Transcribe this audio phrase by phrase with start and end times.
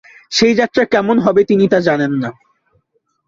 [0.31, 2.29] সেই যাত্রা কেমন হবে তিনি জানেন না।